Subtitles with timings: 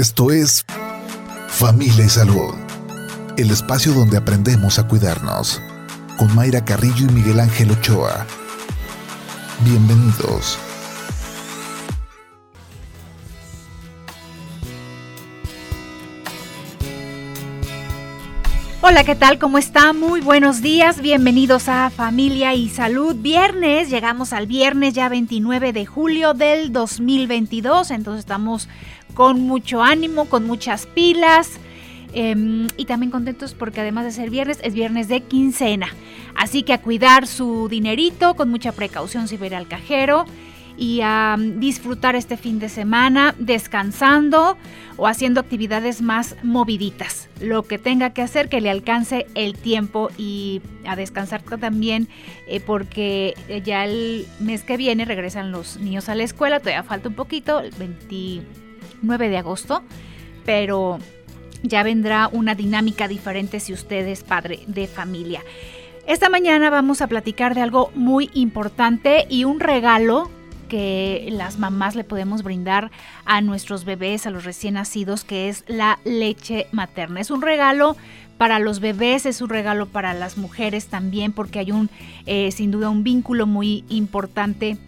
[0.00, 0.64] Esto es
[1.48, 2.54] Familia y Salud,
[3.36, 5.60] el espacio donde aprendemos a cuidarnos,
[6.16, 8.24] con Mayra Carrillo y Miguel Ángel Ochoa.
[9.62, 10.58] Bienvenidos.
[18.82, 19.38] Hola, ¿qué tal?
[19.38, 19.92] ¿Cómo está?
[19.92, 21.02] Muy buenos días.
[21.02, 23.14] Bienvenidos a Familia y Salud.
[23.14, 28.66] Viernes, llegamos al viernes ya 29 de julio del 2022, entonces estamos
[29.20, 31.60] con mucho ánimo, con muchas pilas.
[32.14, 35.88] Em, y también contentos porque además de ser viernes, es viernes de quincena.
[36.34, 40.24] Así que a cuidar su dinerito con mucha precaución si va a ir al cajero
[40.78, 44.56] y a mm, disfrutar este fin de semana descansando
[44.96, 47.28] o haciendo actividades más moviditas.
[47.42, 52.08] Lo que tenga que hacer que le alcance el tiempo y a descansar también
[52.48, 53.34] eh, porque
[53.66, 57.60] ya el mes que viene regresan los niños a la escuela, todavía falta un poquito,
[57.60, 57.74] el
[59.00, 59.82] 29 de agosto,
[60.44, 60.98] pero
[61.62, 65.42] ya vendrá una dinámica diferente si usted es padre de familia.
[66.06, 70.30] Esta mañana vamos a platicar de algo muy importante y un regalo
[70.68, 72.90] que las mamás le podemos brindar
[73.24, 77.20] a nuestros bebés, a los recién nacidos, que es la leche materna.
[77.20, 77.96] Es un regalo
[78.38, 81.90] para los bebés, es un regalo para las mujeres también, porque hay un,
[82.26, 84.78] eh, sin duda, un vínculo muy importante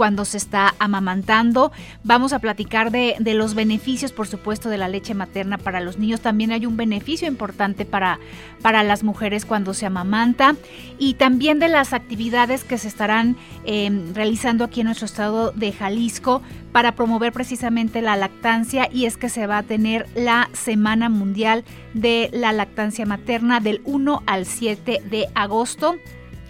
[0.00, 1.72] cuando se está amamantando.
[2.04, 6.22] Vamos a platicar de, los beneficios, por supuesto, de la leche materna para los niños.
[6.22, 8.18] También hay un beneficio importante para,
[8.62, 10.56] para las mujeres cuando se amamanta
[10.98, 15.70] y también de las actividades que se estarán em, realizando aquí en nuestro estado de
[15.70, 16.40] Jalisco
[16.72, 21.62] para promover precisamente la lactancia y es que se va a tener la Semana Mundial
[21.92, 25.96] de la Lactancia Materna del 1 al 7 de agosto.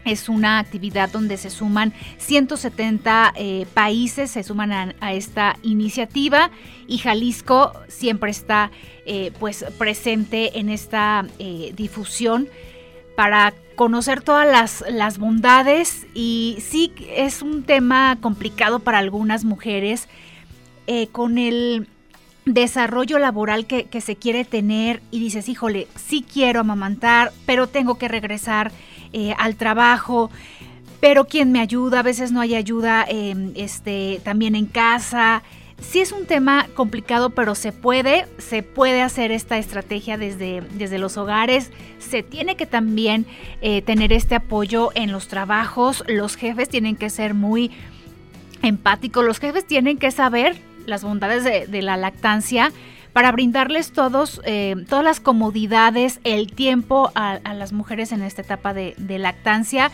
[0.04, 6.50] Es una actividad donde se suman 170 eh, países, se suman a, esta iniciativa
[6.86, 8.70] y Jalisco siempre está
[9.04, 12.48] eh, pues presente en esta eh, difusión
[13.14, 16.06] para conocer todas las, bondades.
[16.14, 20.08] Y sí es un tema complicado para algunas mujeres
[21.12, 21.86] con el
[22.46, 27.96] desarrollo laboral que, que, se quiere tener y dices, híjole, sí quiero amamantar, pero tengo
[27.96, 28.72] que regresar
[29.12, 30.31] eh, al trabajo,
[31.00, 32.00] pero ¿quién me ayuda?
[32.00, 35.43] A veces no hay ayuda em, este, también en casa.
[35.81, 40.99] Sí es un tema complicado, pero se puede, se puede hacer esta estrategia desde, desde
[40.99, 41.70] los hogares.
[41.99, 43.25] Se tiene que también
[43.62, 46.04] eh, tener este apoyo en los trabajos.
[46.06, 47.70] Los jefes tienen que ser muy
[48.62, 49.25] empáticos.
[49.25, 52.72] Los jefes tienen que saber las bondades de la lactancia
[53.12, 58.75] para brindarles todos, eh, todas las comodidades, el tiempo a, las mujeres en esta etapa
[58.75, 59.91] de, de lactancia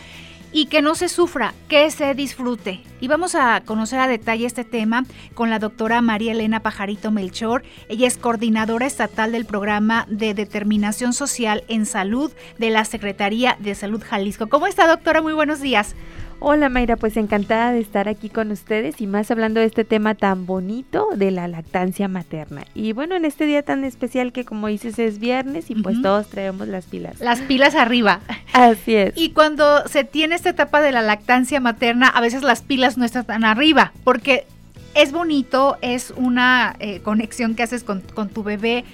[0.51, 2.81] y que no se sufra, que se disfrute.
[3.01, 7.63] Y vamos a conocer a detalle este tema con la doctora María Elena Pajarito Melchor.
[7.89, 13.75] Ella es coordinadora estatal del programa de determinación social en salud de la Secretaría de
[13.75, 14.47] Salud Jalisco.
[14.47, 15.21] ¿Cómo está, doctora?
[15.21, 15.95] Muy buenos días.
[16.39, 20.13] Hola Mayra, pues encantada de estar aquí con ustedes y más hablando de este tema
[20.13, 22.63] tan bonito de la lactancia materna.
[22.75, 26.27] Y bueno, en este día tan especial que como dices es viernes y pues todos
[26.27, 27.19] traemos las pilas.
[27.21, 28.19] Las pilas arriba.
[28.53, 29.13] Así es.
[29.17, 33.05] Y cuando se tiene esta etapa de la lactancia materna, a veces las pilas no
[33.05, 34.45] están tan arriba porque
[34.93, 38.85] es bonito, es una eh, conexión que haces con, con tu bebé,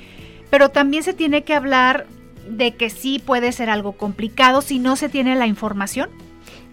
[0.49, 2.07] pero también se tiene que hablar
[2.47, 6.09] de que sí puede ser algo complicado si no se tiene la información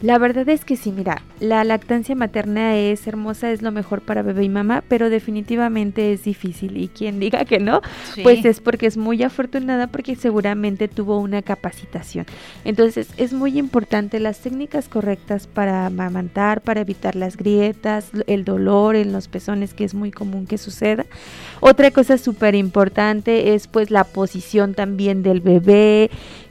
[0.00, 4.22] la verdad es que sí, mira, la lactancia materna es hermosa, es lo mejor para
[4.22, 6.78] bebé y mamá, pero definitivamente es difícil.
[6.78, 7.82] Y quien diga que no,
[8.22, 12.24] pues es porque es muy afortunada porque seguramente tuvo una capacitación.
[12.64, 18.96] Entonces es muy importante las técnicas correctas para amamantar, para evitar las grietas, el dolor
[18.96, 21.04] en los pezones, que es muy común que suceda.
[21.60, 26.10] Otra cosa súper importante es pues la posición también del bebé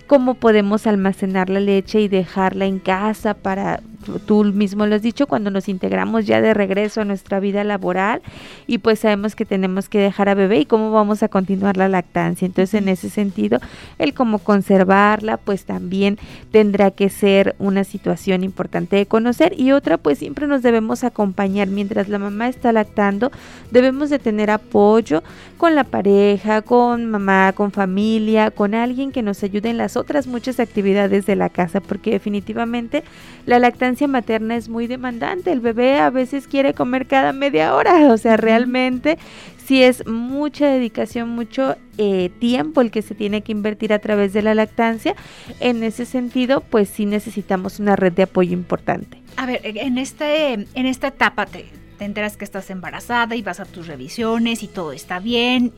[0.10, 3.80] cómo podemos almacenar la leche y dejarla en casa para
[4.26, 8.22] tú mismo lo has dicho, cuando nos integramos ya de regreso a nuestra vida laboral
[8.68, 11.90] y pues sabemos que tenemos que dejar a bebé y cómo vamos a continuar la
[11.90, 12.46] lactancia.
[12.46, 13.60] Entonces, en ese sentido,
[13.98, 16.18] el cómo conservarla, pues también
[16.52, 19.54] tendrá que ser una situación importante de conocer.
[19.60, 21.68] Y otra, pues siempre nos debemos acompañar.
[21.68, 23.32] Mientras la mamá está lactando,
[23.72, 25.24] debemos de tener apoyo
[25.58, 30.26] con la pareja, con mamá, con familia, con alguien que nos ayude en las otras
[30.26, 33.04] muchas actividades de la casa, porque definitivamente
[33.46, 35.52] la lactancia materna es muy demandante.
[35.52, 37.90] El bebé a veces quiere comer cada media hora.
[38.10, 39.18] O sea, realmente
[39.66, 44.34] sí es mucha dedicación, mucho eh, tiempo el que se tiene que invertir a través
[44.34, 45.16] de la lactancia.
[45.60, 49.22] En ese sentido, pues sí necesitamos una red de apoyo importante.
[49.38, 51.66] A ver, en, este, en esta etapa, te
[52.00, 55.72] enteras que estás embarazada y vas a tus revisiones y todo está bien.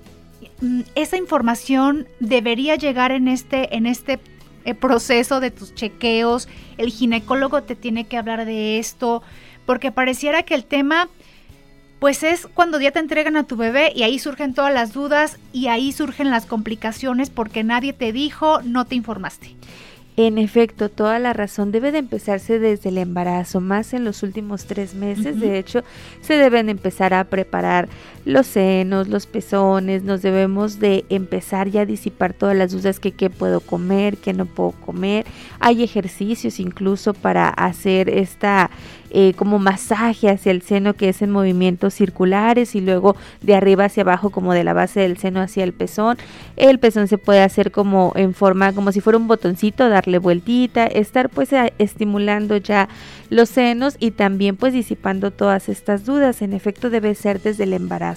[0.62, 4.20] Mm, esa información debería llegar en este, en este
[4.66, 6.48] eh, proceso de tus chequeos.
[6.78, 9.24] El ginecólogo te tiene que hablar de esto,
[9.66, 11.10] porque pareciera que el tema
[12.00, 15.38] pues es cuando ya te entregan a tu bebé y ahí surgen todas las dudas
[15.54, 19.56] y ahí surgen las complicaciones porque nadie te dijo, no te informaste.
[20.18, 24.66] En efecto, toda la razón debe de empezarse desde el embarazo, más en los últimos
[24.66, 25.40] tres meses.
[25.40, 25.84] De hecho,
[26.22, 27.88] se deben empezar a preparar
[28.26, 30.04] los senos, los pezones.
[30.04, 34.34] Nos debemos de empezar ya a disipar todas las dudas que qué puedo comer, qué
[34.34, 35.26] no puedo comer.
[35.60, 38.70] Hay ejercicios incluso para hacer esta
[39.14, 43.86] eh, como masaje hacia el seno que es en movimientos circulares y luego de arriba
[43.86, 46.18] hacia abajo como de la base del seno hacia el pezón.
[46.56, 50.86] El pezón se puede hacer como en forma como si fuera un botoncito, darle vueltita,
[50.86, 52.88] estar pues estimulando ya
[53.30, 56.42] los senos y también pues disipando todas estas dudas.
[56.42, 58.11] En efecto debe ser desde el embarazo.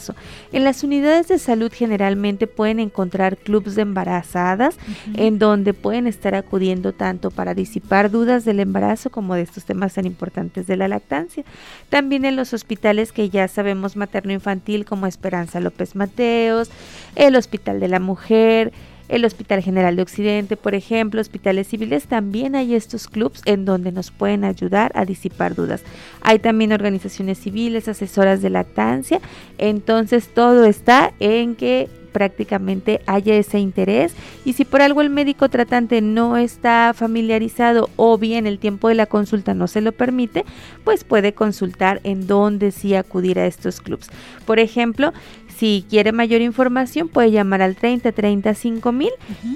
[0.52, 4.76] En las unidades de salud generalmente pueden encontrar clubs de embarazadas
[5.14, 9.94] en donde pueden estar acudiendo tanto para disipar dudas del embarazo como de estos temas
[9.94, 11.44] tan importantes de la lactancia.
[11.88, 16.70] También en los hospitales que ya sabemos materno-infantil como Esperanza López Mateos,
[17.14, 18.72] el Hospital de la Mujer,
[19.08, 23.92] el Hospital General de Occidente, por ejemplo, hospitales civiles, también hay estos clubs en donde
[23.92, 25.82] nos pueden ayudar a disipar dudas.
[26.22, 29.20] Hay también organizaciones civiles, asesoras de lactancia,
[29.58, 34.14] entonces todo está en que prácticamente haya ese interés
[34.44, 38.94] y si por algo el médico tratante no está familiarizado o bien el tiempo de
[38.94, 40.44] la consulta no se lo permite,
[40.84, 44.10] pues puede consultar en dónde sí acudir a estos clubs.
[44.46, 45.12] Por ejemplo,
[45.56, 49.10] si quiere mayor información puede llamar al 30 35 mil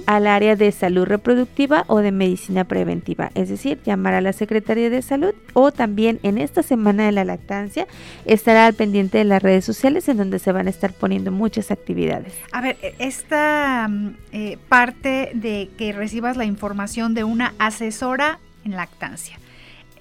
[0.07, 4.91] al área de salud reproductiva o de medicina preventiva, es decir, llamar a la Secretaría
[4.91, 7.87] de Salud o también en esta semana de la lactancia
[8.25, 11.71] estará al pendiente de las redes sociales en donde se van a estar poniendo muchas
[11.71, 12.35] actividades.
[12.53, 18.39] A ver, e, esta mm, eh, parte de que recibas la información de una asesora
[18.65, 19.39] en lactancia.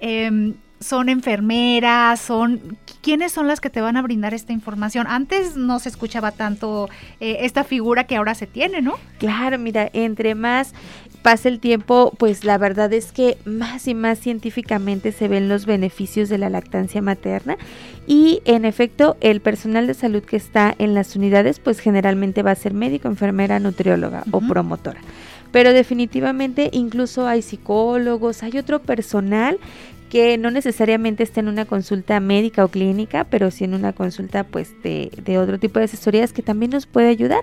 [0.00, 5.06] Em, son enfermeras, son quiénes son las que te van a brindar esta información.
[5.08, 6.88] Antes no se escuchaba tanto
[7.20, 8.94] eh, esta figura que ahora se tiene, ¿no?
[9.18, 10.74] Claro, mira, entre más
[11.22, 15.66] pasa el tiempo, pues la verdad es que más y más científicamente se ven los
[15.66, 17.58] beneficios de la lactancia materna
[18.06, 22.52] y en efecto el personal de salud que está en las unidades pues generalmente va
[22.52, 25.00] a ser médico, enfermera, nutrióloga o promotora
[25.50, 29.58] pero definitivamente incluso hay psicólogos, hay otro personal
[30.08, 34.44] que no necesariamente esté en una consulta médica o clínica, pero sí en una consulta
[34.44, 37.40] pues de, de, otro tipo de asesorías que también nos puede ayudar.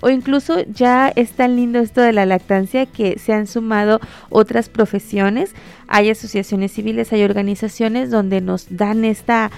[0.00, 4.00] O incluso ya es tan lindo esto de la lactancia que se han sumado
[4.30, 5.54] otras profesiones.
[5.86, 9.50] Hay asociaciones civiles, hay organizaciones donde nos dan esta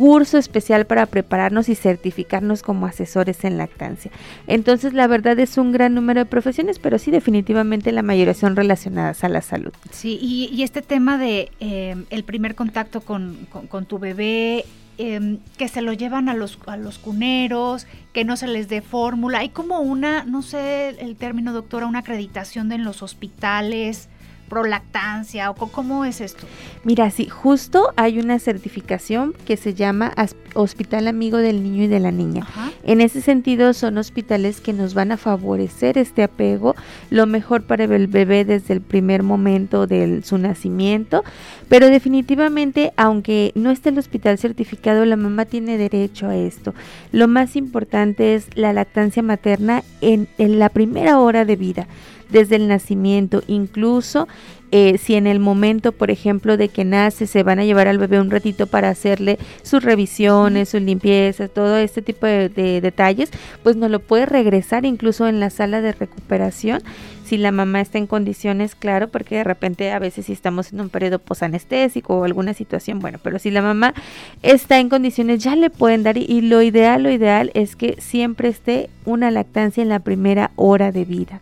[0.00, 4.10] curso especial para prepararnos y certificarnos como asesores en lactancia.
[4.46, 8.56] Entonces, la verdad es un gran número de profesiones, pero sí definitivamente la mayoría son
[8.56, 9.74] relacionadas a la salud.
[9.90, 13.46] Sí, y, este tema de eh, el primer contacto con,
[13.86, 14.64] tu bebé,
[14.96, 18.80] em, que se lo llevan a los, a los cuneros, que no se les dé
[18.80, 19.40] fórmula.
[19.40, 24.08] Hay como una, no sé el término doctora, una acreditación en los hospitales
[24.50, 26.46] prolactancia o cómo es esto?
[26.84, 30.12] Mira, sí, justo hay una certificación que se llama
[30.54, 32.46] Hospital Amigo del Niño y de la Niña.
[32.82, 36.74] En ese sentido son hospitales que nos van a favorecer este apego,
[37.08, 41.24] lo mejor para el bebé desde el primer momento de su nacimiento,
[41.68, 46.74] pero definitivamente aunque no esté el hospital certificado, la mamá tiene derecho a esto.
[47.12, 51.86] Lo más importante es la lactancia materna en, en la primera hora de vida
[52.30, 54.28] desde el nacimiento, incluso
[54.72, 57.98] eh, si en el momento, por ejemplo, de que nace, se van a llevar al
[57.98, 63.30] bebé un ratito para hacerle sus revisiones, sus limpiezas, todo este tipo de, de detalles,
[63.64, 66.82] pues no lo puede regresar incluso en la sala de recuperación
[67.30, 70.80] si la mamá está en condiciones, claro, porque de repente a veces si estamos en
[70.80, 73.94] un periodo posanestésico o alguna situación, bueno, pero si la mamá
[74.42, 78.48] está en condiciones ya le pueden dar y, lo ideal, lo ideal es que siempre
[78.48, 81.40] esté una lactancia en la primera hora de vida.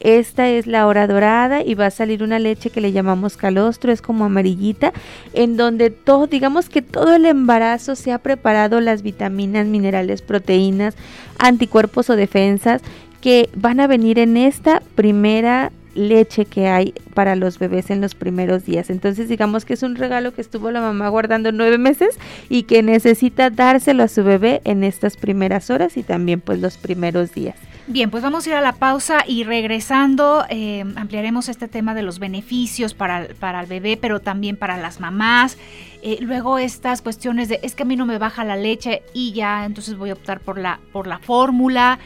[0.00, 3.92] Esta es la hora dorada y va a salir una leche que le llamamos calostro,
[3.92, 4.94] es como amarillita,
[5.34, 10.96] en donde todo, digamos que todo el embarazo se ha preparado las vitaminas, minerales, proteínas,
[11.38, 12.80] anticuerpos o defensas
[13.26, 18.14] que van a venir en esta primera leche que hay para los bebés en los
[18.14, 18.88] primeros días.
[18.88, 22.84] Entonces digamos que es un regalo que estuvo la mamá guardando nueve meses y que
[22.84, 27.56] necesita dárselo a su bebé en estas primeras horas y también pues los primeros días.
[27.88, 32.02] Bien, pues vamos a ir a la pausa y regresando eh, ampliaremos este tema de
[32.02, 35.58] los beneficios para, para el bebé, pero también para las mamás.
[36.00, 39.32] Eh, luego estas cuestiones de es que a mí no me baja la leche y
[39.32, 41.98] ya entonces voy a optar por la, por la fórmula.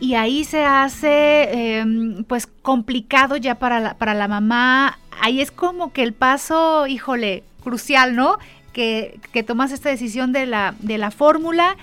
[0.00, 4.98] Y ahí se hace em, pues complicado ya para la, para la mamá.
[5.20, 8.38] Ahí es como que el paso, híjole, crucial, ¿no?
[8.72, 11.76] Que, que tomas esta decisión de la, de la fórmula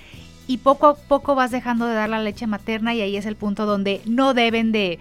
[0.48, 3.36] y poco a poco vas dejando de dar la leche materna y ahí es el
[3.36, 4.98] punto donde no deben de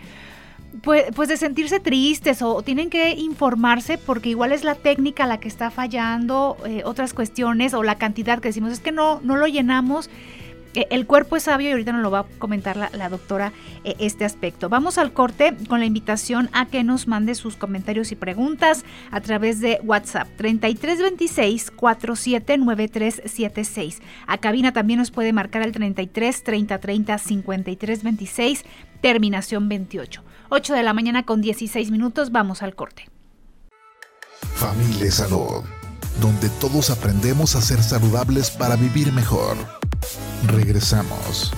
[0.83, 5.39] pues, pues, de sentirse tristes o tienen que informarse porque igual es la técnica la
[5.39, 9.37] que está fallando, eh, otras cuestiones o la cantidad que decimos es que no, no
[9.37, 10.11] lo llenamos
[10.91, 13.53] el cuerpo es sabio y ahorita nos lo va a comentar la, doctora
[13.85, 14.69] eh, este aspecto.
[14.69, 19.21] Vamos al corte con la invitación a que nos mande sus comentarios y preguntas a
[19.21, 24.03] través de WhatsApp 3326 479376.
[24.27, 28.65] A cabina también nos puede marcar el 33 30 30 53 26
[29.01, 30.23] terminación 28.
[30.49, 33.09] 8 de la mañana con 16 minutos, vamos al corte.
[34.55, 35.65] Familia Salud,
[36.21, 39.57] donde todos aprendemos a ser saludables para vivir mejor.
[40.47, 41.53] Regresamos.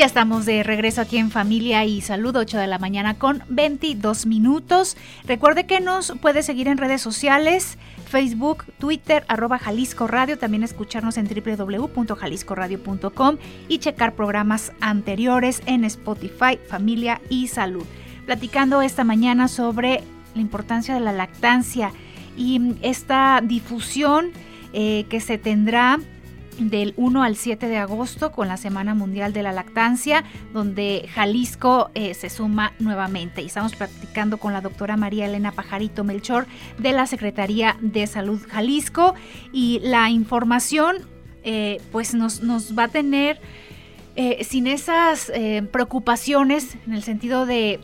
[0.00, 4.24] Ya estamos de regreso aquí en Familia y Salud, 8 de la mañana con 22
[4.24, 4.96] minutos.
[5.26, 7.76] Recuerde que nos puede seguir en redes sociales,
[8.08, 13.36] Facebook, Twitter, arroba Jalisco Radio, también escucharnos en www.jaliscoradio.com
[13.68, 17.84] y checar programas anteriores en Spotify, Familia y Salud
[18.30, 20.04] platicando esta mañana sobre
[20.36, 21.90] la importancia de la lactancia
[22.36, 24.30] y esta difusión
[24.72, 25.98] eh, que se tendrá
[26.60, 30.22] del 1 al 7 de agosto con la Semana Mundial de la Lactancia,
[30.52, 33.42] donde Jalisco eh, se suma nuevamente.
[33.42, 36.46] Y estamos platicando con la doctora María Elena Pajarito Melchor
[36.78, 39.16] de la Secretaría de Salud Jalisco.
[39.52, 40.98] Y la información
[41.42, 43.40] eh, pues nos, nos, va a tener
[44.42, 45.32] sin esas
[45.72, 47.80] preocupaciones en el sentido de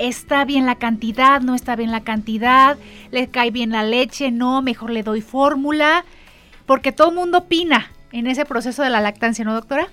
[0.00, 2.76] está bien la cantidad, no está bien la cantidad,
[3.10, 6.04] le cae bien la leche, no, mejor le doy fórmula,
[6.66, 9.88] porque todo el mundo opina en ese proceso de la lactancia, ¿no, doctora?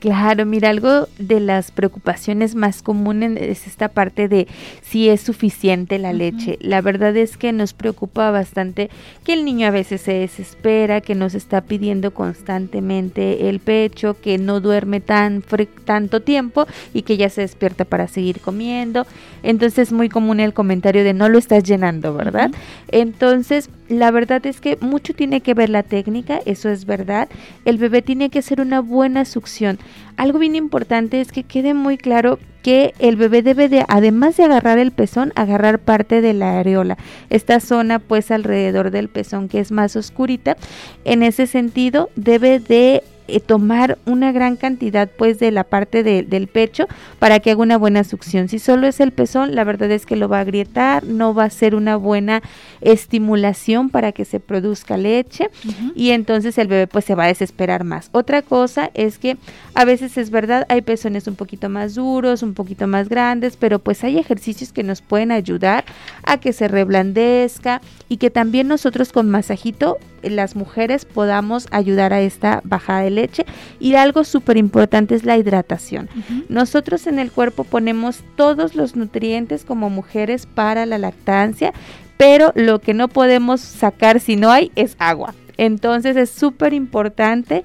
[0.00, 4.46] Claro, mira, algo de las preocupaciones más comunes es esta parte de
[4.80, 6.56] si es suficiente la leche.
[6.60, 8.90] La verdad es que nos preocupa bastante
[9.24, 14.38] que el niño a veces se desespera, que nos está pidiendo constantemente el pecho, que
[14.38, 15.42] no duerme tan
[15.84, 19.04] tanto tiempo y que ya se despierta para seguir comiendo.
[19.42, 22.52] Entonces es muy común el comentario de no lo estás llenando, ¿verdad?
[22.92, 27.28] Entonces, la verdad es que mucho tiene que ver la técnica, eso es verdad.
[27.64, 29.78] El bebé tiene que hacer una buena succión.
[30.16, 34.44] Algo bien importante es que quede muy claro que el bebé debe de, además de
[34.44, 36.98] agarrar el pezón, agarrar parte de la areola.
[37.30, 40.56] Esta zona pues alrededor del pezón que es más oscurita,
[41.04, 46.46] en ese sentido debe de eh, tomar una gran cantidad pues de la parte del
[46.48, 46.86] pecho
[47.18, 48.48] para que haga una buena succión.
[48.48, 51.44] Si solo es el pezón, la verdad es que lo va a agrietar, no va
[51.44, 52.42] a ser una buena
[52.80, 55.50] estimulación para que se produzca leche
[55.94, 58.08] y entonces el bebé pues se va a desesperar más.
[58.12, 59.36] Otra cosa es que
[59.74, 63.78] a veces es verdad, hay pezones un poquito más duros, un poquito más grandes, pero
[63.78, 65.84] pues hay ejercicios que nos pueden ayudar
[66.24, 72.20] a que se reblandezca y que también nosotros con masajito las mujeres podamos ayudar a
[72.20, 73.46] esta bajada de leche.
[73.80, 76.08] Y algo súper importante es la hidratación.
[76.48, 81.72] Nosotros en el cuerpo ponemos todos los nutrientes como mujeres para la lactancia,
[82.16, 85.34] pero lo que no podemos sacar si no hay es agua.
[85.56, 87.64] Entonces es súper importante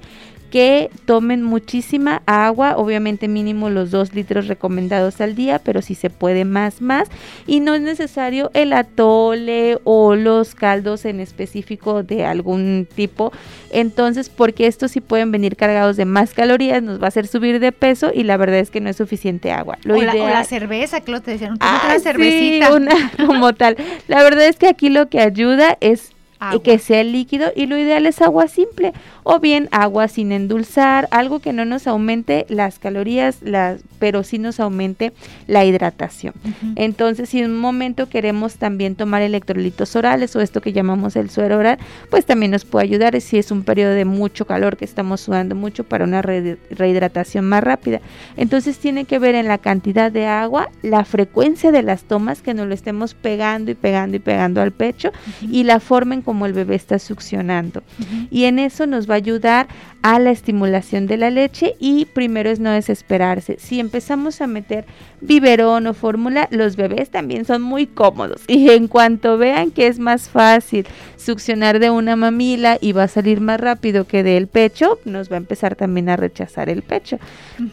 [0.54, 6.10] que tomen muchísima agua, obviamente mínimo los dos litros recomendados al día, pero si se
[6.10, 7.08] puede más, más.
[7.44, 13.32] Y no es necesario el atole o los caldos en específico de algún tipo.
[13.72, 17.58] Entonces, porque estos sí pueden venir cargados de más calorías, nos va a hacer subir
[17.58, 19.78] de peso y la verdad es que no es suficiente agua.
[19.82, 22.72] Lo o, la, cerveza, que lo te decían, ah, cervecita.
[22.72, 22.94] una
[23.26, 23.76] como tal.
[24.06, 26.13] La verdad es que aquí lo que ayuda es
[26.52, 31.08] y que sea líquido y lo ideal es agua simple o bien agua sin endulzar,
[31.10, 35.12] algo que no nos aumente las calorías, las, pero sí nos aumente
[35.46, 36.34] la hidratación.
[36.76, 41.30] Entonces, si en un momento queremos también tomar electrolitos orales o esto que llamamos el
[41.30, 41.78] suero oral,
[42.10, 45.54] pues también nos puede ayudar si es un periodo de mucho calor que estamos sudando
[45.54, 48.00] mucho para una rehidratación más rápida.
[48.36, 52.52] Entonces, tiene que ver en la cantidad de agua, la frecuencia de las tomas, que
[52.52, 56.33] nos lo estemos pegando y pegando y pegando al pecho y la forma en cómo
[56.34, 57.84] como el bebé está succionando.
[58.28, 59.68] Y en eso nos va a ayudar
[60.02, 63.56] a la estimulación de la leche y primero es no desesperarse.
[63.60, 64.84] Si empezamos a meter
[65.20, 70.00] biberón o fórmula, los bebés también son muy cómodos y en cuanto vean que es
[70.00, 74.98] más fácil succionar de una mamila y va a salir más rápido que del pecho,
[75.04, 77.20] nos va a empezar también a rechazar el pecho,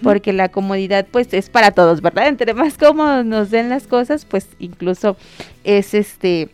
[0.03, 2.27] porque la comodidad pues es para todos, ¿verdad?
[2.27, 5.17] Entre más cómodos nos den las cosas, pues incluso
[5.63, 6.51] es este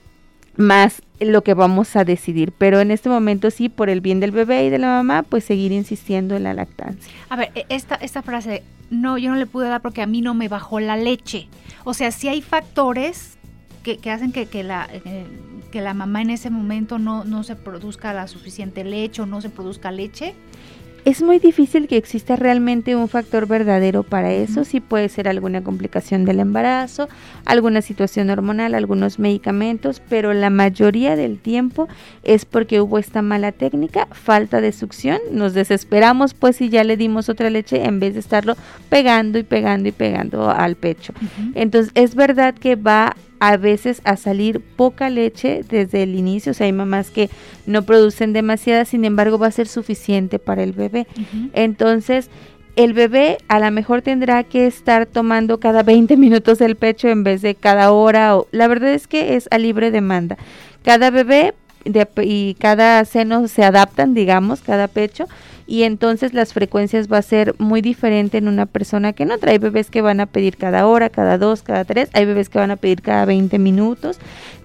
[0.56, 2.52] más lo que vamos a decidir.
[2.52, 5.44] Pero en este momento sí, por el bien del bebé y de la mamá, pues
[5.44, 7.12] seguir insistiendo en la lactancia.
[7.30, 10.22] A ver, e, esta, esta frase, no, yo no le pude dar porque a mí
[10.22, 11.48] no me bajó la leche.
[11.84, 13.38] O sea, si hay factores
[13.84, 14.88] que, que hacen que, que la...
[14.92, 15.26] Eh,
[15.68, 19.42] que la mamá en ese momento no, no se produzca la suficiente leche o no
[19.42, 20.34] se produzca leche,
[21.08, 24.66] es muy difícil que exista realmente un factor verdadero para eso.
[24.66, 27.08] Sí puede ser alguna complicación del embarazo,
[27.46, 31.88] alguna situación hormonal, algunos medicamentos, pero la mayoría del tiempo
[32.24, 35.20] es porque hubo esta mala técnica, falta de succión.
[35.32, 38.58] Nos desesperamos pues si ya le dimos otra leche en vez de estarlo
[38.90, 41.14] pegando y pegando y pegando al pecho.
[41.56, 46.56] Entonces es verdad que va a veces a salir poca leche desde el inicio, o
[46.56, 47.30] sea, hay mamás que
[47.66, 51.08] no producen demasiada, sin embargo va a ser suficiente para el bebé.
[51.54, 52.30] Entonces,
[52.76, 57.24] el bebé a lo mejor tendrá que estar tomando cada 20 minutos el pecho en
[57.24, 60.38] vez de cada hora, o, la verdad es que es a libre demanda.
[60.84, 61.54] Cada bebé
[62.22, 65.26] y cada seno se adaptan, digamos, cada pecho
[65.68, 69.60] y entonces las frecuencias va a ser muy diferente en una persona que no trae
[69.60, 72.72] bebés que van a pedir cada hora, cada dos, cada tres, hay bebés que van
[72.72, 74.18] a pedir cada 20 minutos,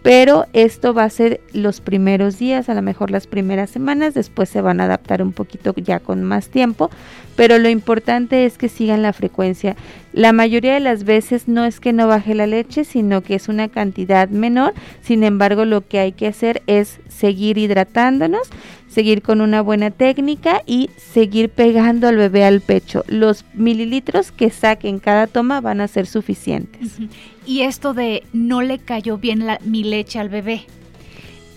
[0.02, 4.48] pero esto va a ser los primeros días, a lo mejor las primeras semanas, después
[4.48, 6.90] se van a adaptar un poquito ya con más tiempo,
[7.36, 9.76] pero lo importante es que sigan la frecuencia.
[10.12, 13.48] La mayoría de las veces no es que no baje la leche, sino que es
[13.48, 18.50] una cantidad menor, sin embargo lo que hay que hacer es seguir hidratándonos,
[18.92, 23.04] seguir con una buena técnica y seguir pegando al bebé al pecho.
[23.08, 26.98] Los mililitros que saquen cada toma van a ser suficientes.
[27.46, 30.66] Y esto de no le cayó bien la, mi leche al bebé.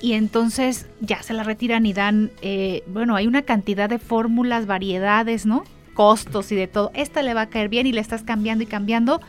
[0.01, 4.65] Y entonces ya se la retiran y dan, eh, bueno, hay una cantidad de fórmulas,
[4.65, 5.63] variedades, ¿no?
[5.93, 6.91] Costos y de todo.
[6.93, 9.19] Esta le va a caer bien y le estás cambiando y cambiando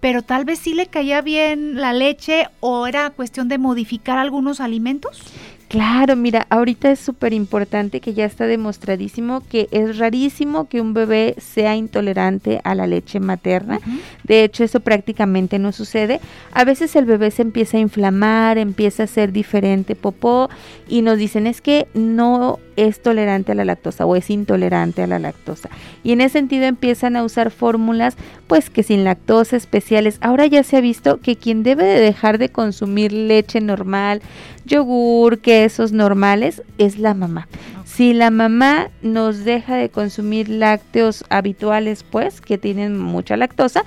[0.00, 4.60] pero tal vez sí le caía bien la leche o era cuestión de modificar algunos
[4.60, 5.20] alimentos.
[5.68, 10.94] Claro, mira, ahorita es súper importante que ya está demostradísimo que es rarísimo que un
[10.94, 13.78] bebé sea intolerante a la leche materna.
[14.24, 16.20] De hecho, eso prácticamente no sucede.
[16.52, 20.48] A veces el bebé se empieza a inflamar, empieza a ser diferente popó
[20.88, 25.06] y nos dicen es que no es tolerante a la lactosa o es intolerante a
[25.08, 25.68] la lactosa.
[26.04, 30.18] Y en ese sentido empiezan a usar fórmulas pues que sin lactosa especiales.
[30.20, 34.22] Ahora ya se ha visto que quien debe de dejar de consumir leche normal,
[34.64, 37.48] yogur, quesos normales, es la mamá.
[37.84, 43.82] Si la mamá nos deja de consumir lácteos habituales, pues, que tienen mucha lactosa,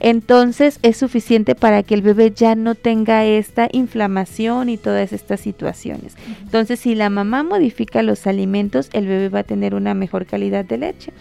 [0.00, 5.40] entonces es suficiente para que el bebé ya no tenga esta inflamación y todas estas
[5.40, 6.16] situaciones.
[6.42, 10.64] Entonces, si la mamá modifica los alimentos, el bebé va a tener una mejor calidad
[10.64, 11.12] de leche.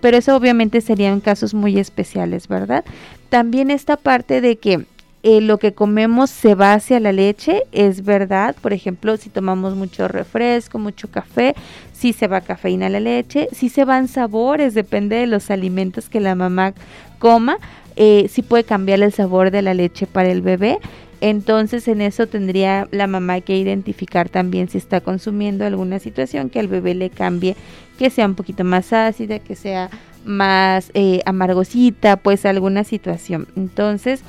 [0.00, 2.84] pero eso obviamente serían casos muy especiales, ¿verdad?
[3.28, 4.86] También esta parte de que
[5.24, 8.56] eh, lo que comemos se va hacia la leche, es verdad.
[8.60, 11.54] Por ejemplo, si tomamos mucho refresco, mucho café,
[11.92, 16.08] sí se va cafeína a la leche, sí se van sabores, depende de los alimentos
[16.08, 16.74] que la mamá
[17.20, 17.58] coma,
[17.96, 20.78] eh, puede cambiar el sabor de la leche para el bebé.
[21.20, 26.58] Entonces en eso tendría la mamá que identificar también si está consumiendo alguna situación que
[26.58, 27.54] al bebé le cambie,
[27.96, 29.88] que sea un poquito más ácida, que sea
[30.24, 33.46] más eh, amargosita, pues alguna situación.
[33.56, 34.22] Entonces,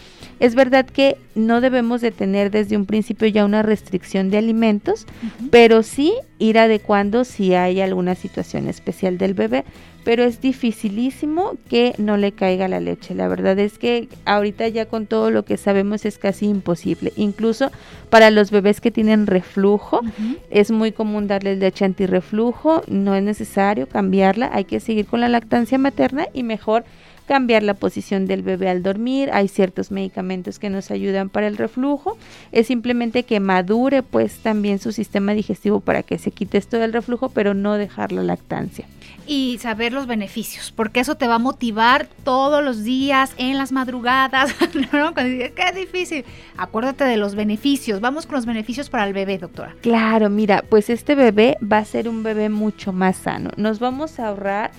[0.43, 5.07] es verdad que no debemos de tener desde un principio ya una restricción de alimentos,
[5.51, 9.63] pero sí ir adecuando si hay alguna situación especial del bebé,
[10.03, 13.15] pero es dificilísimo que no le caiga la leche.
[13.15, 17.13] La verdad es que ahorita ya con todo lo que sabemos es casi imposible.
[17.15, 17.71] Incluso
[18.09, 20.01] para los bebés que tienen reflujo,
[20.49, 25.29] es muy común darles leche antirreflujo, no es necesario cambiarla, hay que seguir con la
[25.29, 26.83] lactancia materna y mejor
[27.23, 31.57] cambiar la posición del bebé al dormir, hay ciertos medicamentos que nos ayudan para el
[31.57, 32.17] reflujo,
[32.51, 36.93] es simplemente que madure pues también su sistema digestivo para que se quite esto del
[36.93, 38.85] reflujo, pero no dejar la lactancia.
[39.25, 43.71] Y saber los beneficios, porque eso te va a motivar todos los días, en las
[43.71, 44.53] madrugadas,
[44.91, 45.13] ¿no?
[45.13, 46.25] Cuando dices, qué difícil.
[46.57, 48.01] Acuérdate de los beneficios.
[48.01, 49.75] Vamos con los beneficios para el bebé, doctora.
[49.81, 53.51] Claro, mira, pues este bebé va a ser un bebé mucho más sano.
[53.55, 54.71] Nos vamos a ahorrar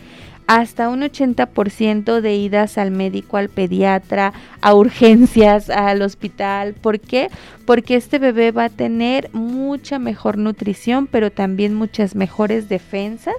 [0.46, 6.74] hasta un 80% de idas al médico, al pediatra, a urgencias, al hospital.
[6.74, 7.30] ¿Por qué?
[7.64, 13.36] Porque este bebé va a tener mucha mejor nutrición, pero también muchas mejores defensas.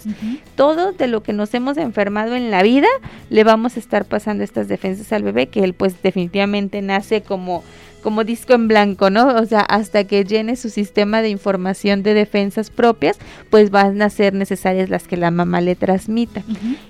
[0.55, 2.87] Todo de lo que nos hemos enfermado en la vida,
[3.29, 7.63] le vamos a estar pasando estas defensas al bebé, que él pues definitivamente nace como
[8.05, 9.29] como disco en blanco, ¿no?
[9.29, 13.17] O sea, hasta que llene su sistema de información de defensas propias,
[13.49, 16.43] pues van a ser necesarias las que la mamá le transmita.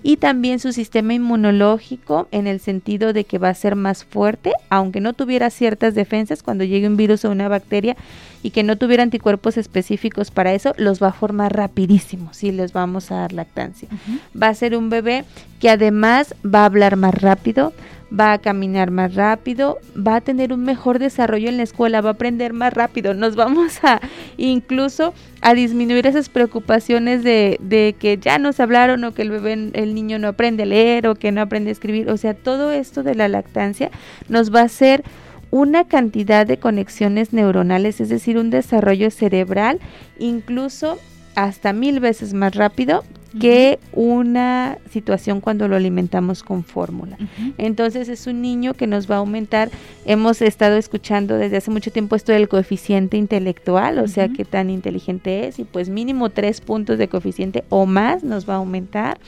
[0.03, 4.51] Y también su sistema inmunológico en el sentido de que va a ser más fuerte,
[4.69, 7.95] aunque no tuviera ciertas defensas, cuando llegue un virus o una bacteria
[8.43, 12.73] y que no tuviera anticuerpos específicos para eso, los va a formar rapidísimo si les
[12.73, 13.87] vamos a dar lactancia.
[14.35, 15.23] Va a ser un bebé
[15.61, 17.71] que además va a hablar más rápido,
[18.17, 22.09] va a caminar más rápido, va a tener un mejor desarrollo en la escuela, va
[22.09, 23.99] a aprender más rápido, nos vamos a
[24.37, 29.71] incluso a disminuir esas preocupaciones de, de que ya nos hablaron o que el bebé,
[29.73, 32.71] el niño no aprende a leer o que no aprende a escribir, o sea, todo
[32.71, 33.91] esto de la lactancia
[34.29, 35.03] nos va a hacer
[35.51, 39.79] una cantidad de conexiones neuronales, es decir, un desarrollo cerebral
[40.19, 40.97] incluso
[41.35, 43.03] hasta mil veces más rápido
[43.39, 47.17] que una situación cuando lo alimentamos con fórmula.
[47.57, 49.69] Entonces es un niño que nos va a aumentar,
[50.05, 54.69] hemos estado escuchando desde hace mucho tiempo esto del coeficiente intelectual, o sea, qué tan
[54.69, 59.19] inteligente es, y pues mínimo tres puntos de coeficiente o más nos va a aumentar.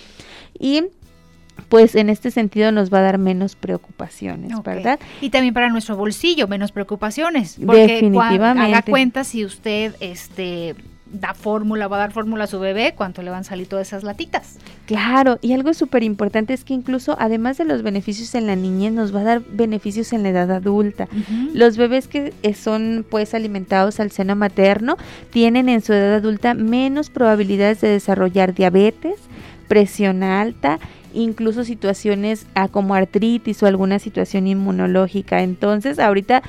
[0.60, 0.86] Y
[1.70, 5.00] pues en este sentido nos va a dar menos preocupaciones, ¿verdad?
[5.22, 7.58] Y también para nuestro bolsillo, menos preocupaciones.
[7.64, 8.74] Porque Definitivamente.
[8.74, 10.76] Haga cuenta si usted este
[11.12, 13.88] da fórmula, va a dar fórmula a su bebé, cuánto le van a salir todas
[13.88, 14.58] esas latitas.
[14.86, 18.94] Claro, y algo súper importante es que incluso además de los beneficios en la niñez,
[18.94, 21.08] nos va a dar beneficios en la edad adulta.
[21.54, 24.98] Los bebés que eh, son pues alimentados al seno materno
[25.32, 29.20] tienen en su edad adulta menos probabilidades de desarrollar diabetes,
[29.68, 30.80] presión alta,
[31.14, 35.42] incluso situaciones ah, como artritis o alguna situación inmunológica.
[35.42, 36.44] Entonces, ahorita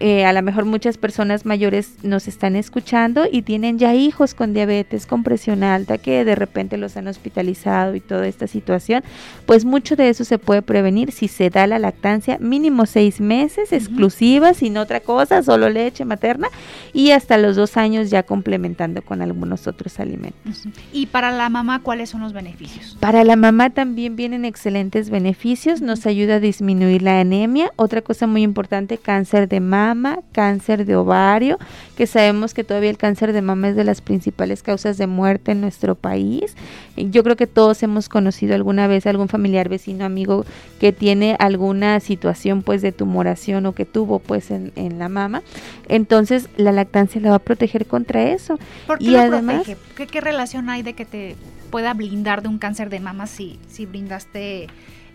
[0.00, 4.54] eh, a lo mejor muchas personas mayores nos están escuchando y tienen ya hijos con
[4.54, 9.04] diabetes, con presión alta, que de repente los han hospitalizado y toda esta situación,
[9.44, 13.74] pues mucho de eso se puede prevenir si se da la lactancia mínimo seis meses,
[13.74, 16.48] exclusiva, sin otra cosa, solo leche materna,
[16.94, 20.66] y hasta los dos años ya complementando con algunos otros alimentos.
[20.94, 22.96] ¿Y para la mamá cuáles son los beneficios?
[23.00, 28.26] Para la mamá también vienen excelentes beneficios, nos ayuda a disminuir la anemia, otra cosa
[28.26, 29.89] muy importante, cáncer de mama,
[30.32, 31.58] cáncer de ovario,
[31.96, 35.52] que sabemos que todavía el cáncer de mama es de las principales causas de muerte
[35.52, 36.56] en nuestro país.
[36.96, 40.44] Yo creo que todos hemos conocido alguna vez algún familiar, vecino, amigo
[40.80, 45.42] que tiene alguna situación pues de tumoración o que tuvo pues en, la mama.
[45.88, 48.58] Entonces la lactancia la va a proteger contra eso.
[48.86, 51.36] ¿Por qué y además, ¿Qué, ¿Qué, relación hay de que te
[51.70, 54.66] pueda blindar de un cáncer de mama si, si brindaste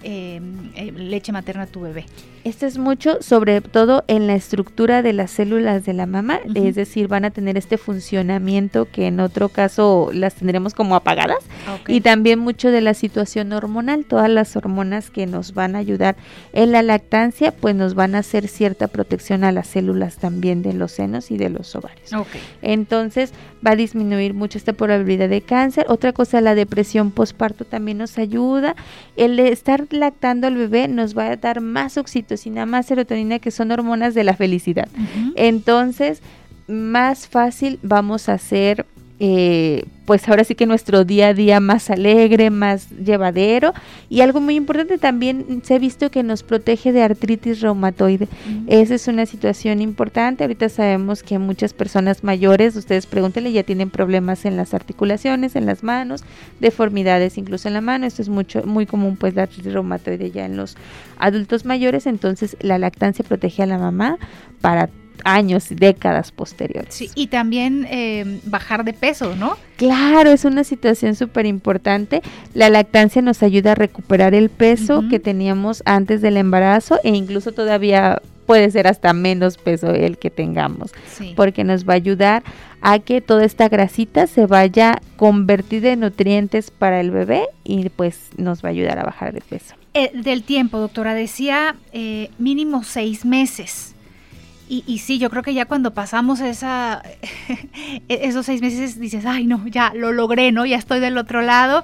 [0.07, 0.39] eh,
[0.95, 2.05] leche materna a tu bebé.
[2.43, 6.75] Esto es mucho, sobre todo en la estructura de las células de la mamá, es
[6.75, 11.39] decir, van a tener este funcionamiento que en otro caso las tendremos como apagadas.
[11.87, 16.17] Y también mucho de la situación hormonal, todas las hormonas que nos van a ayudar
[16.53, 20.73] en la lactancia, pues nos van a hacer cierta protección a las células también de
[20.73, 22.11] los senos y de los ovarios.
[22.61, 23.33] Entonces
[23.65, 25.87] va a disminuir mucho esta probabilidad de cáncer.
[25.89, 28.75] Otra cosa, la depresión postparto también nos ayuda.
[29.15, 33.71] El estar lactando al bebé nos va a dar más oxitocina, más serotonina, que son
[33.71, 34.87] hormonas de la felicidad.
[35.35, 36.21] Entonces,
[36.67, 38.85] más fácil vamos a hacer
[39.19, 43.73] eh, pues ahora sí que nuestro día a día más alegre, más llevadero.
[44.07, 48.27] Y algo muy importante también se ha visto que nos protege de artritis reumatoide.
[48.67, 50.43] Esa es una situación importante.
[50.43, 55.65] Ahorita sabemos que muchas personas mayores, ustedes pregúntenle, ya tienen problemas en las articulaciones, en
[55.65, 56.23] las manos,
[56.59, 58.05] deformidades incluso en la mano.
[58.05, 60.75] Esto es mucho, muy común pues la artritis reumatoide ya en los
[61.17, 62.05] adultos mayores.
[62.05, 64.19] Entonces la lactancia protege a la mamá
[64.61, 64.89] para
[65.23, 66.93] años y décadas posteriores.
[66.93, 69.57] Sí, y también eh, bajar de peso, ¿no?
[69.77, 72.21] Claro, es una situación súper importante.
[72.53, 77.51] La lactancia nos ayuda a recuperar el peso que teníamos antes del embarazo e incluso
[77.51, 80.91] todavía puede ser hasta menos peso el que tengamos,
[81.35, 82.43] porque nos va a ayudar
[82.81, 88.29] a que toda esta grasita se vaya convertida en nutrientes para el bebé y pues
[88.37, 89.75] nos va a ayudar a bajar de peso.
[89.93, 93.94] Eh, del tiempo, doctora, decía eh, mínimo seis meses.
[94.67, 97.03] Y, y, sí, yo creo que ya cuando pasamos esa,
[98.07, 100.65] esos seis meses dices, ay no, ya lo logré, ¿no?
[100.65, 101.83] Ya estoy del otro lado.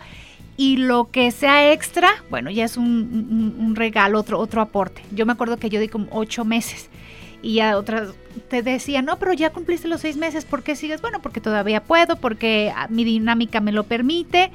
[0.57, 5.01] Y lo que sea extra, bueno, ya es un, regalo, otro, otro aporte.
[5.11, 6.89] Yo me acuerdo que yo di como ocho meses
[7.41, 8.09] y ya otras
[8.49, 11.01] te decía, no, pero ya cumpliste los seis meses, ¿por qué sigues?
[11.01, 14.51] Bueno, porque todavía puedo, porque ah, mi dinámica me lo permite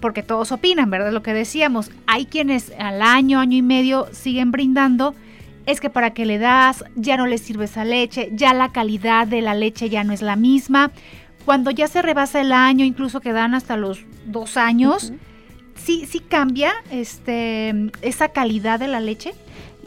[0.00, 1.12] porque todos opinan, ¿verdad?
[1.12, 5.14] Lo que decíamos, hay quienes al año, año y medio siguen brindando,
[5.66, 9.26] es que para que le das ya no le sirve esa leche, ya la calidad
[9.26, 10.92] de la leche ya no es la misma.
[11.44, 15.12] Cuando ya se rebasa el año, incluso que dan hasta los dos años,
[15.74, 19.32] sí, sí cambia este, esa calidad de la leche.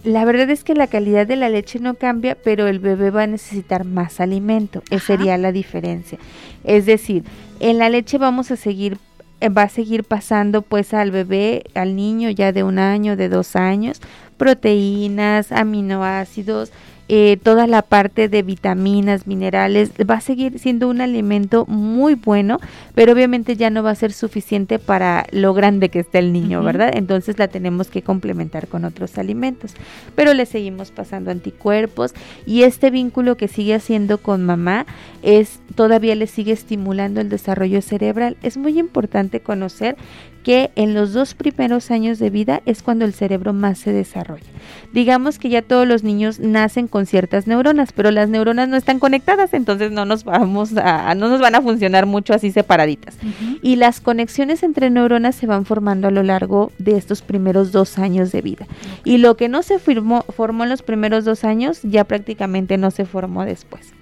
[0.04, 3.24] La verdad es que la calidad de la leche no cambia, pero el bebé va
[3.24, 4.82] a necesitar más alimento.
[4.90, 6.18] Esa sería la diferencia.
[6.64, 7.24] Es decir,
[7.60, 8.98] en la leche vamos a seguir
[9.42, 13.30] eh, va a seguir pasando pues al bebé, al niño ya de un año, de
[13.30, 14.02] dos años,
[14.40, 16.72] proteínas, aminoácidos,
[17.12, 22.60] eh, toda la parte de vitaminas, minerales, va a seguir siendo un alimento muy bueno,
[22.94, 26.62] pero obviamente ya no va a ser suficiente para lo grande que está el niño,
[26.62, 26.92] ¿verdad?
[26.94, 29.74] Entonces la tenemos que complementar con otros alimentos,
[30.14, 32.14] pero le seguimos pasando anticuerpos
[32.46, 34.86] y este vínculo que sigue haciendo con mamá
[35.24, 38.38] es todavía le sigue estimulando el desarrollo cerebral.
[38.44, 39.98] Es muy importante conocer
[40.44, 44.46] que en los dos primeros años de vida es cuando el cerebro más se desarrolla.
[44.94, 49.00] Digamos que ya todos los niños nacen con ciertas neuronas, pero las neuronas no están
[49.00, 53.18] conectadas, entonces no nos vamos a, no nos van a funcionar mucho así separaditas.
[53.62, 57.98] Y las conexiones entre neuronas se van formando a lo largo de estos primeros dos
[57.98, 58.68] años de vida.
[59.04, 60.24] Y lo que no se formó
[60.64, 63.94] en los primeros dos años ya prácticamente no se formó después.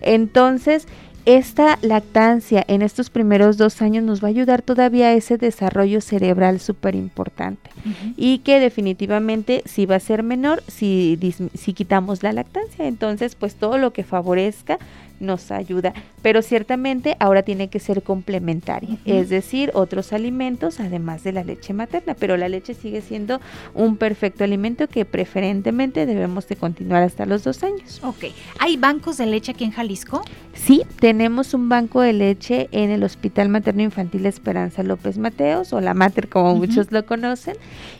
[0.00, 0.86] Entonces,
[1.24, 6.00] esta lactancia en estos primeros dos años nos va a ayudar todavía a ese desarrollo
[6.00, 7.70] cerebral súper importante
[8.16, 11.18] y que definitivamente si va a ser menor si,
[11.54, 12.86] si quitamos la lactancia.
[12.86, 14.78] Entonces, pues todo lo que favorezca
[15.20, 21.32] nos ayuda, pero ciertamente ahora tiene que ser complementaria, es decir, otros alimentos además de
[21.32, 23.40] la leche materna, pero la leche sigue siendo
[23.74, 28.00] un perfecto alimento que preferentemente debemos de continuar hasta los dos años.
[28.04, 28.26] Ok,
[28.58, 30.22] ¿hay bancos de leche aquí en Jalisco?
[30.54, 35.80] Sí, tenemos un banco de leche en el Hospital Materno Infantil Esperanza López Mateos, o
[35.80, 37.56] la Mater como muchos lo conocen,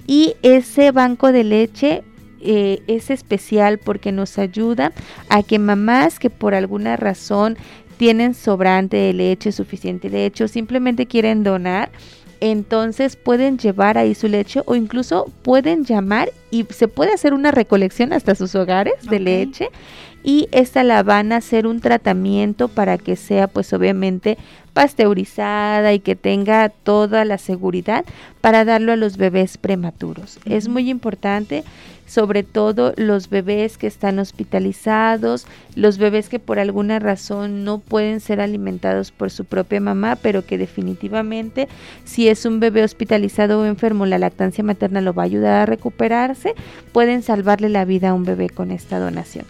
[0.06, 2.02] y ese banco de leche
[2.40, 4.92] eh, es especial porque nos ayuda
[5.28, 7.56] a que mamás que por alguna razón
[7.96, 11.90] tienen sobrante de leche, suficiente leche o simplemente quieren donar,
[12.40, 17.50] entonces pueden llevar ahí su leche o incluso pueden llamar y se puede hacer una
[17.50, 19.70] recolección hasta sus hogares de leche
[20.22, 24.38] y esta la van a hacer un tratamiento para que sea pues obviamente
[24.72, 28.04] pasteurizada y que tenga toda la seguridad
[28.40, 30.38] para darlo a los bebés prematuros.
[30.44, 31.64] Es muy importante
[32.08, 38.20] sobre todo los bebés que están hospitalizados, los bebés que por alguna razón no pueden
[38.20, 41.68] ser alimentados por su propia mamá, pero que definitivamente
[42.04, 45.66] si es un bebé hospitalizado o enfermo, la lactancia materna lo va a ayudar a
[45.66, 46.54] recuperarse,
[46.92, 49.44] pueden salvarle la vida a un bebé con esta donación.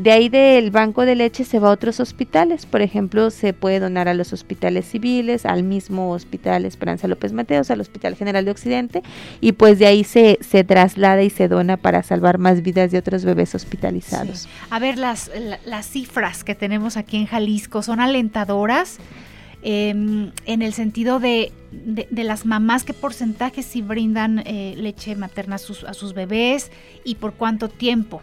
[0.00, 3.80] De ahí del banco de leche se va a otros hospitales, por ejemplo, se puede
[3.80, 8.50] donar a los hospitales civiles, al mismo Hospital Esperanza López Mateos, al Hospital General de
[8.50, 9.02] Occidente,
[9.42, 12.96] y pues de ahí se, se traslada y se dona para salvar más vidas de
[12.96, 14.48] otros bebés hospitalizados.
[14.70, 15.30] A ver, las,
[15.66, 18.96] las cifras que tenemos aquí en Jalisco son alentadoras.
[19.62, 25.56] Em, en el sentido de, de, las mamás, qué porcentaje si brindan eh, leche materna
[25.56, 26.72] a sus, a sus bebés
[27.04, 28.22] y por cuánto tiempo.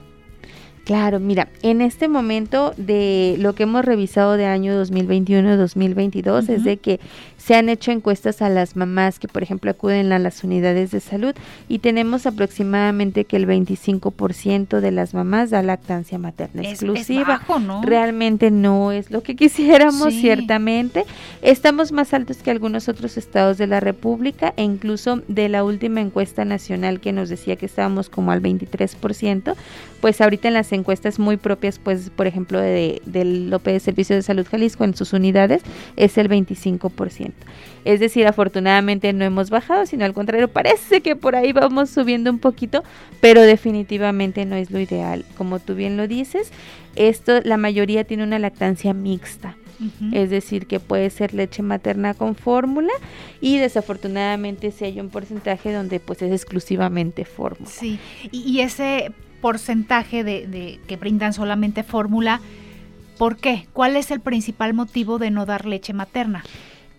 [0.88, 6.78] Claro, mira, en este momento de lo que hemos revisado de año 2021-2022 es de
[6.78, 7.02] que
[7.36, 11.02] se han hecho encuestas a las mamás que, por ejemplo, acuden a las unidades de
[11.02, 11.36] salud
[11.68, 17.42] y tenemos aproximadamente que el 25% de las mamás da lactancia materna exclusiva.
[17.60, 17.82] ¿no?
[17.82, 21.04] Realmente no es lo que quisiéramos, ciertamente.
[21.42, 26.00] Estamos más altos que algunos otros estados de la República e incluso de la última
[26.00, 29.56] encuesta nacional que nos decía que estábamos como al 23%,
[30.00, 34.22] pues ahorita en las encuestas muy propias, pues por ejemplo de, del de Servicio de
[34.22, 35.62] Salud Jalisco en sus unidades
[35.96, 37.34] es el 25%.
[37.86, 42.30] Es decir, afortunadamente no hemos bajado, sino al contrario, parece que por ahí vamos subiendo
[42.30, 42.84] un poquito,
[43.22, 45.26] pero definitivamente no es lo ideal.
[45.38, 46.52] Como tú bien lo dices,
[46.96, 49.56] esto la mayoría tiene una lactancia mixta.
[50.12, 52.92] Es decir, que puede ser leche materna con fórmula
[53.42, 57.70] y desafortunadamente si hay un porcentaje donde pues es exclusivamente fórmula.
[57.70, 58.00] Sí,
[58.32, 62.42] y, ese porcentaje de, de, que brindan solamente fórmula,
[63.18, 63.68] ¿por qué?
[63.74, 66.44] ¿Cuál es el principal motivo de no dar leche materna?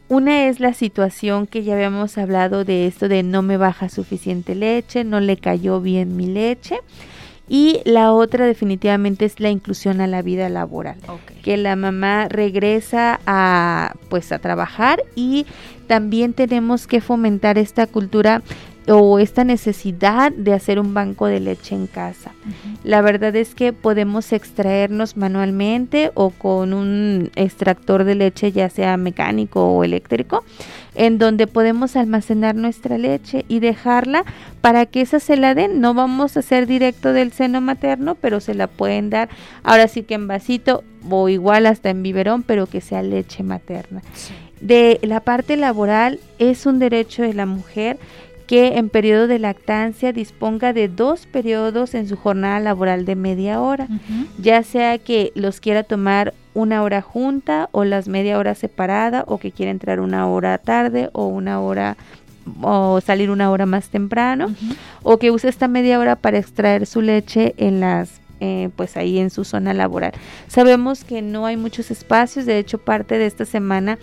[0.09, 4.55] Una es la situación que ya habíamos hablado de esto de no me baja suficiente
[4.55, 6.79] leche, no le cayó bien mi leche.
[7.47, 10.97] Y la otra definitivamente es la inclusión a la vida laboral,
[11.43, 15.47] que la mamá regresa a pues a trabajar y
[15.87, 18.43] también tenemos que fomentar esta cultura
[18.89, 22.33] o esta necesidad de hacer un banco de leche en casa.
[22.85, 28.97] La verdad es que podemos extraernos manualmente o con un extractor de leche ya sea
[28.97, 30.45] mecánico o eléctrico
[30.95, 34.25] en donde podemos almacenar nuestra leche y dejarla
[34.61, 35.81] para que esa se la den.
[35.81, 39.29] No vamos a hacer directo del seno materno, pero se la pueden dar
[39.63, 44.03] ahora sí que en vasito o igual hasta en biberón, pero que sea leche materna.
[44.61, 47.99] De la parte laboral es un derecho de la mujer
[48.49, 53.61] que en periodo de lactancia disponga de dos periodos en su jornada laboral de media
[53.61, 53.87] hora,
[54.39, 59.37] ya sea que los quiera tomar una hora junta o las media hora separada o
[59.37, 61.99] que quiera entrar una hora tarde o una hora
[62.63, 64.55] o salir una hora más temprano
[65.03, 69.19] o que use esta media hora para extraer su leche en las eh, pues ahí
[69.19, 70.13] en su zona laboral.
[70.47, 73.99] Sabemos que no hay muchos espacios, de hecho parte de esta semana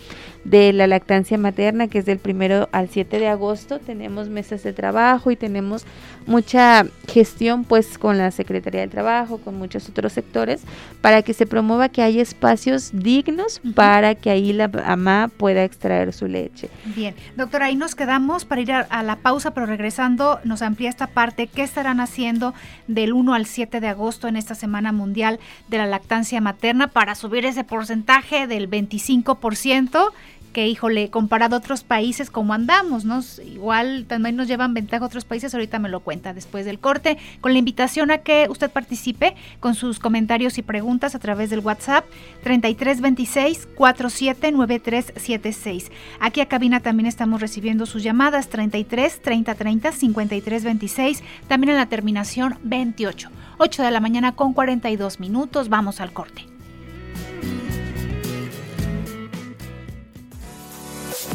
[0.50, 4.72] de la lactancia materna, que es del primero al 7 de agosto, tenemos mesas de
[4.72, 5.84] trabajo y tenemos
[6.26, 10.62] mucha gestión pues con la Secretaría del Trabajo, con muchos otros sectores,
[11.00, 16.12] para que se promueva que haya espacios dignos para que ahí la mamá pueda extraer
[16.12, 16.68] su leche.
[16.84, 21.08] Bien, doctora, ahí nos quedamos para ir a, la pausa, pero regresando nos amplía esta
[21.08, 22.54] parte, ¿qué estarán haciendo
[22.86, 27.16] del 1 al 7 de agosto en esta Semana Mundial de la Lactancia Materna para
[27.16, 30.12] subir ese porcentaje del 25%?
[30.56, 33.20] Que, híjole, comparado a otros países, como andamos, ¿no?
[33.44, 37.52] Igual también nos llevan ventaja otros países, ahorita me lo cuenta después del corte, con
[37.52, 42.06] la invitación a que usted participe con sus comentarios y preguntas a través del WhatsApp
[42.42, 45.92] 3326 479376.
[46.20, 51.76] Aquí a cabina también estamos recibiendo sus llamadas 33 30 30 53 26, también en
[51.76, 53.28] la terminación 28.
[53.58, 56.55] 8 de la mañana con 42 minutos, vamos al corte.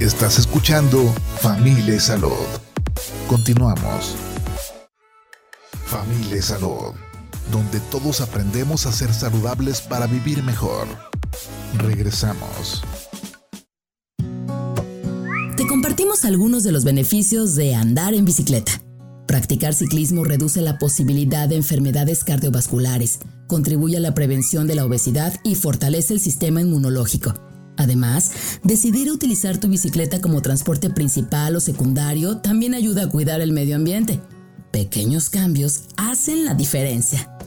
[0.01, 2.31] Estás escuchando Familia Salud.
[3.27, 4.15] Continuamos.
[5.85, 6.95] Familia Salud,
[7.51, 10.87] donde todos aprendemos a ser saludables para vivir mejor.
[11.77, 12.81] Regresamos.
[15.55, 18.71] Te compartimos algunos de los beneficios de andar en bicicleta.
[19.27, 25.39] Practicar ciclismo reduce la posibilidad de enfermedades cardiovasculares, contribuye a la prevención de la obesidad
[25.43, 27.50] y fortalece el sistema inmunológico.
[27.81, 28.31] Además,
[28.63, 33.75] decidir utilizar tu bicicleta como transporte principal o secundario también ayuda a cuidar el medio
[33.75, 34.21] ambiente.
[34.71, 37.40] Pequeños cambios hacen la diferencia.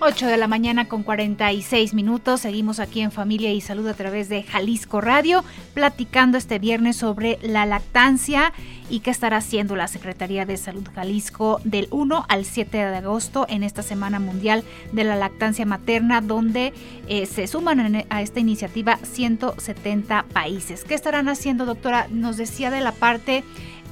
[0.00, 2.42] 8 de la mañana con 46 minutos.
[2.42, 7.38] Seguimos aquí en Familia y Salud a través de Jalisco Radio, platicando este viernes sobre
[7.42, 8.52] la lactancia
[8.88, 13.46] y qué estará haciendo la Secretaría de Salud Jalisco del 1 al 7 de agosto
[13.48, 16.72] en esta Semana Mundial de la Lactancia Materna, donde
[17.08, 20.84] eh, se suman a esta iniciativa 170 países.
[20.84, 22.06] ¿Qué estarán haciendo, doctora?
[22.10, 23.42] Nos decía de la parte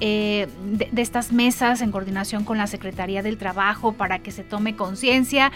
[0.01, 4.77] eh, de, estas mesas en coordinación con la Secretaría del Trabajo para que se tome
[4.77, 5.53] conciencia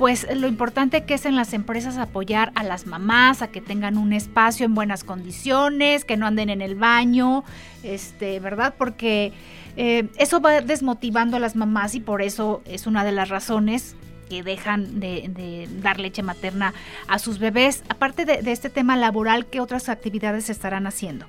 [0.00, 3.98] pues lo importante que es en las empresas apoyar a las mamás a que tengan
[3.98, 7.44] un espacio en buenas condiciones, que no anden en el baño,
[7.82, 8.74] este, ¿verdad?
[8.78, 9.34] Porque
[9.76, 13.94] eh, eso va desmotivando a las mamás y por eso es una de las razones
[14.30, 16.72] que dejan de, dar leche materna
[17.06, 17.82] a sus bebés.
[17.90, 21.26] Aparte de, de este tema laboral, ¿qué otras actividades estarán haciendo?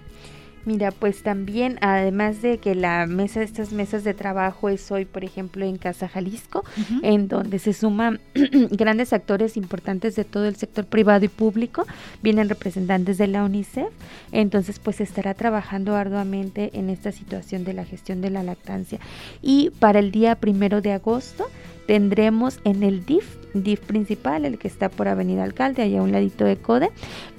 [0.65, 5.23] Mira, pues también, además de que la mesa, estas mesas de trabajo es hoy, por
[5.23, 6.63] ejemplo, en Casa Jalisco,
[7.01, 8.19] en donde se suman
[8.71, 11.85] grandes actores importantes de todo el sector privado y público,
[12.21, 13.89] vienen representantes de la UNICEF,
[14.31, 18.99] entonces pues estará trabajando arduamente en esta situación de la gestión de la lactancia.
[19.41, 21.47] Y para el día primero de agosto
[21.91, 26.13] tendremos en el DIF DIF principal, el que está por Avenida Alcalde, allá a un
[26.13, 26.89] ladito de Code,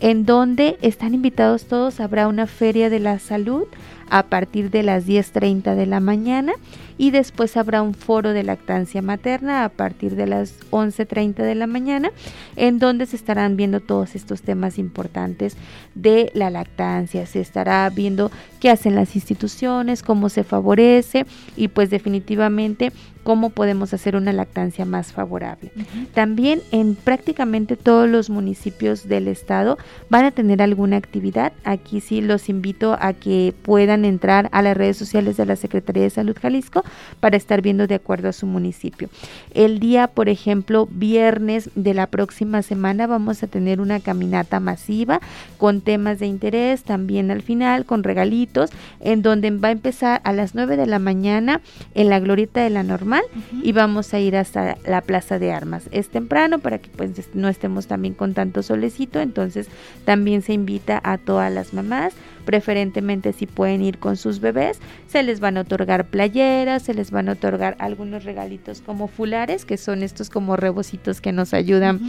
[0.00, 3.64] en donde están invitados todos, habrá una feria de la salud
[4.10, 6.52] a partir de las 10.30 de la mañana
[6.98, 11.66] y después habrá un foro de lactancia materna a partir de las 11.30 de la
[11.66, 12.10] mañana
[12.56, 15.56] en donde se estarán viendo todos estos temas importantes
[15.94, 21.26] de la lactancia, se estará viendo qué hacen las instituciones, cómo se favorece
[21.56, 22.92] y pues definitivamente
[23.24, 25.70] cómo podemos hacer una lactancia más favorable.
[26.12, 29.78] También en prácticamente todos los municipios del estado
[30.08, 31.52] van a tener alguna actividad.
[31.62, 35.56] Aquí sí los invito a que puedan puedan entrar a las redes sociales de la
[35.56, 36.84] Secretaría de Salud Jalisco
[37.20, 39.08] para estar viendo de acuerdo a su municipio.
[39.54, 45.20] El día, por ejemplo, viernes de la próxima semana vamos a tener una caminata masiva
[45.58, 50.32] con temas de interés, también al final con regalitos, en donde va a empezar a
[50.32, 51.60] las 9 de la mañana
[51.94, 53.22] en la glorieta de la normal
[53.62, 55.88] y vamos a ir hasta la Plaza de Armas.
[55.92, 59.68] Es temprano para que pues no estemos también con tanto solecito, entonces
[60.04, 62.14] también se invita a todas las mamás
[62.44, 67.10] preferentemente si pueden ir con sus bebés, se les van a otorgar playeras, se les
[67.10, 72.00] van a otorgar algunos regalitos como fulares, que son estos como rebocitos que nos ayudan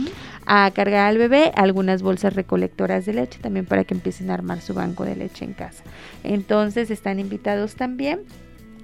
[0.45, 4.61] a cargar al bebé, algunas bolsas recolectoras de leche también para que empiecen a armar
[4.61, 5.83] su banco de leche en casa.
[6.23, 8.21] Entonces están invitados también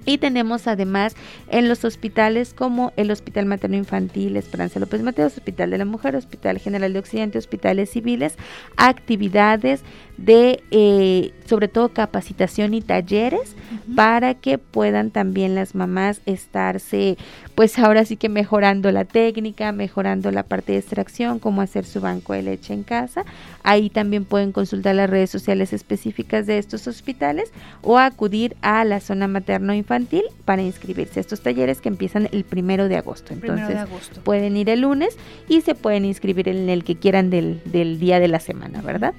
[0.06, 1.14] y tenemos además
[1.48, 6.16] en los hospitales como el Hospital Materno Infantil Esperanza López Mateos, Hospital de la Mujer,
[6.16, 8.36] Hospital General de Occidente, hospitales civiles,
[8.76, 9.82] actividades
[10.20, 13.56] de eh, sobre todo capacitación y talleres
[13.96, 17.16] para que puedan también las mamás estarse
[17.54, 22.00] pues ahora sí que mejorando la técnica, mejorando la parte de extracción, cómo hacer su
[22.00, 23.24] banco de leche en casa.
[23.62, 27.52] Ahí también pueden consultar las redes sociales específicas de estos hospitales
[27.82, 32.44] o acudir a la zona materno infantil para inscribirse a estos talleres que empiezan el
[32.44, 33.34] primero de agosto.
[33.34, 33.76] Entonces
[34.24, 38.20] pueden ir el lunes y se pueden inscribir en el que quieran del, del día
[38.20, 39.12] de la semana, ¿verdad?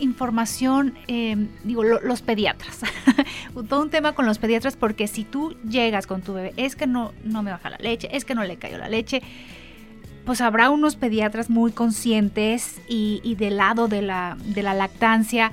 [0.00, 2.80] Información, eh, digo, los pediatras,
[3.68, 6.86] todo un tema con los pediatras porque si tú llegas con tu bebé, es que
[6.86, 9.22] no, no me baja la leche, es que no le cayó la leche,
[10.24, 15.52] pues habrá unos pediatras muy conscientes y, del lado de la, de la lactancia,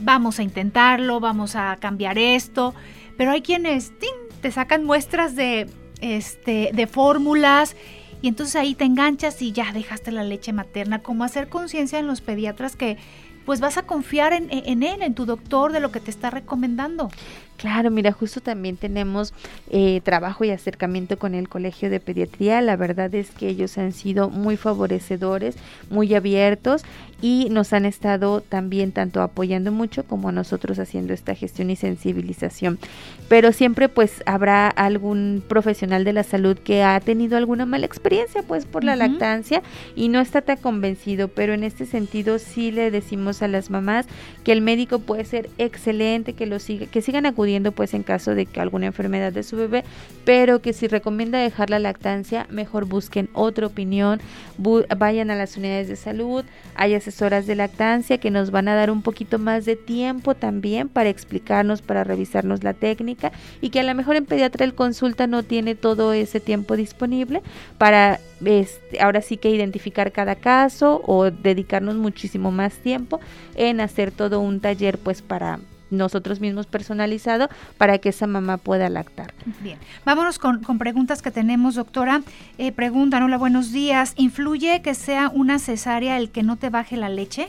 [0.00, 2.74] vamos a intentarlo, vamos a cambiar esto,
[3.16, 3.92] pero hay quienes
[4.40, 5.68] te sacan muestras de,
[6.00, 7.76] este, de fórmulas
[8.24, 12.06] y entonces ahí te enganchas y ya dejaste la leche materna, como hacer conciencia en
[12.06, 12.96] los pediatras que
[13.44, 16.30] pues vas a confiar en, en, él, en tu doctor, de lo que te está
[16.30, 17.08] recomendando.
[17.56, 19.32] Claro, mira, justo también tenemos
[19.70, 22.60] eh, trabajo y acercamiento con el Colegio de Pediatría.
[22.60, 25.56] La verdad es que ellos han sido muy favorecedores,
[25.88, 26.82] muy abiertos
[27.22, 32.78] y nos han estado también tanto apoyando mucho como nosotros haciendo esta gestión y sensibilización.
[33.28, 38.42] Pero siempre pues habrá algún profesional de la salud que ha tenido alguna mala experiencia
[38.42, 39.62] pues por la lactancia
[39.94, 44.06] y no está tan convencido, pero en este sentido sí le decimos a las mamás
[44.44, 48.34] que el médico puede ser excelente, que lo siga, que sigan acudiendo pues en caso
[48.34, 49.84] de que alguna enfermedad de su bebé,
[50.24, 54.20] pero que si recomienda dejar la lactancia, mejor busquen otra opinión,
[54.96, 58.90] vayan a las unidades de salud, hay asesoras de lactancia que nos van a dar
[58.90, 63.82] un poquito más de tiempo también para explicarnos, para revisarnos la técnica y que a
[63.84, 67.42] lo mejor en pediatra el consulta no tiene todo ese tiempo disponible
[67.78, 73.20] para este, ahora sí que identificar cada caso o dedicarnos muchísimo más tiempo
[73.54, 75.58] en hacer todo un taller pues para
[75.90, 77.48] nosotros mismos personalizado
[77.78, 79.32] para que esa mamá pueda lactar.
[79.60, 82.22] Bien, vámonos con, preguntas que tenemos, doctora.
[82.58, 84.14] Eh, preguntan, hola, buenos días.
[84.16, 87.48] ¿Influye que sea una cesárea el que no te baje la leche?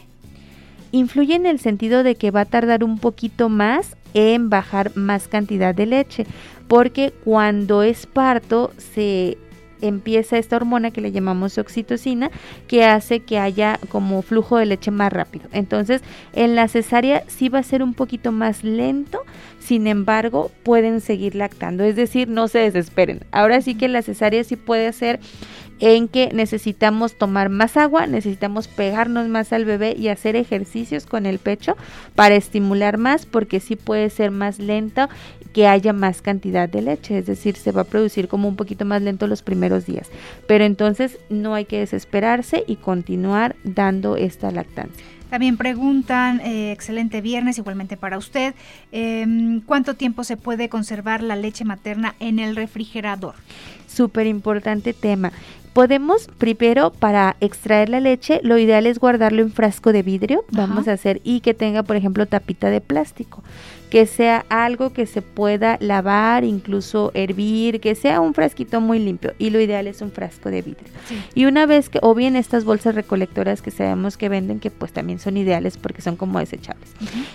[0.91, 5.27] Influye en el sentido de que va a tardar un poquito más en bajar más
[5.27, 6.25] cantidad de leche,
[6.69, 9.37] porque cuando es parto se
[9.81, 12.31] empieza esta hormona que le llamamos oxitocina,
[12.67, 15.45] que hace que haya como flujo de leche más rápido.
[15.51, 16.01] Entonces,
[16.33, 19.23] en la cesárea sí va a ser un poquito más lento,
[19.59, 23.21] sin embargo, pueden seguir lactando, es decir, no se desesperen.
[23.31, 25.19] Ahora sí que la cesárea sí puede ser
[25.79, 31.25] en que necesitamos tomar más agua, necesitamos pegarnos más al bebé y hacer ejercicios con
[31.25, 31.75] el pecho
[32.15, 35.09] para estimular más porque sí puede ser más lento
[35.55, 38.83] que haya más cantidad de leche, es decir, se va a producir como un poquito
[38.83, 40.09] más lento los primeros días.
[40.49, 45.05] Pero entonces no hay que desesperarse y continuar dando esta lactancia.
[45.29, 48.53] También preguntan, eh, excelente viernes, igualmente para usted,
[48.91, 53.35] em, ¿cuánto tiempo se puede conservar la leche materna en el refrigerador?
[53.87, 55.31] Súper importante tema.
[55.71, 60.87] Podemos primero para extraer la leche, lo ideal es guardarlo en frasco de vidrio, vamos
[60.87, 63.43] a hacer y que tenga por ejemplo tapita de plástico,
[63.89, 69.33] que sea algo que se pueda lavar, incluso hervir, que sea un frasquito muy limpio
[69.37, 70.87] y lo ideal es un frasco de vidrio.
[71.33, 74.91] Y una vez que o bien estas bolsas recolectoras que sabemos que venden que pues
[74.91, 76.89] también son ideales porque son como desechables.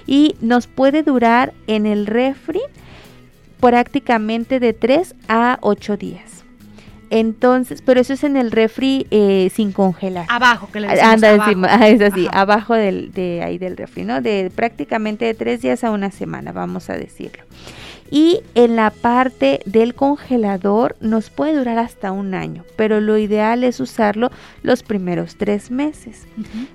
[0.07, 2.61] Y nos puede durar en el refri
[3.61, 6.40] prácticamente de 3 a 8 días.
[7.11, 10.27] Entonces, pero eso es en el refri eh, sin congelar.
[10.29, 14.21] Abajo, que le decimos Anda encima, es así, abajo del, de ahí del refri, ¿no?
[14.21, 17.43] De prácticamente de tres días a una semana, vamos a decirlo.
[18.11, 23.63] Y en la parte del congelador nos puede durar hasta un año, pero lo ideal
[23.63, 24.31] es usarlo
[24.63, 26.27] los primeros tres meses.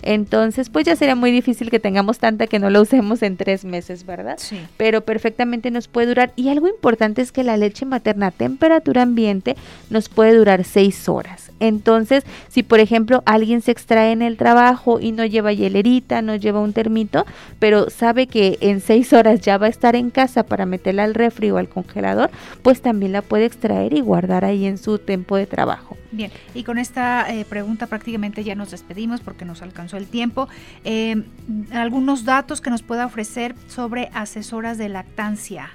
[0.02, 3.66] Entonces, pues ya sería muy difícil que tengamos tanta que no lo usemos en tres
[3.66, 4.36] meses, ¿verdad?
[4.38, 4.60] Sí.
[4.78, 6.32] Pero perfectamente nos puede durar.
[6.36, 9.56] Y algo importante es que la leche materna a temperatura ambiente
[9.90, 11.52] nos puede durar seis horas.
[11.60, 16.36] Entonces, si por ejemplo alguien se extrae en el trabajo y no lleva hielerita, no
[16.36, 17.26] lleva un termito,
[17.60, 21.14] pero sabe que en seis horas ya va a estar en casa para meterla al
[21.26, 22.30] refri o al congelador,
[22.62, 25.98] pues también la puede extraer y guardar ahí en su tiempo de trabajo.
[26.12, 30.48] Bien, y con esta eh, pregunta prácticamente ya nos despedimos porque nos alcanzó el tiempo.
[30.84, 31.24] Eh,
[31.72, 35.72] algunos datos que nos pueda ofrecer sobre asesoras de lactancia.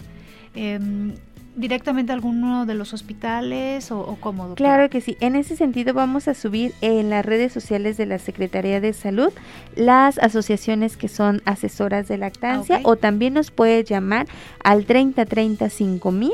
[0.55, 1.15] Em,
[1.61, 4.55] directamente a alguno de los hospitales o, cómo?
[4.55, 5.17] Claro que sí.
[5.21, 9.33] En ese sentido vamos a subir en las redes sociales de la Secretaría de Salud
[9.77, 14.27] las asociaciones que son asesoras de lactancia o también nos puede llamar
[14.65, 16.33] al 3035 mil